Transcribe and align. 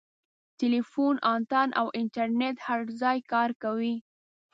ټیلیفون 0.59 1.15
انتن 1.33 1.69
او 1.79 1.87
انټرنیټ 1.99 2.57
هر 2.67 2.81
ځای 3.01 3.17
کار 3.31 3.49
کوي. 3.63 3.95